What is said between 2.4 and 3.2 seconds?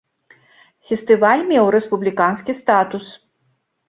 статус.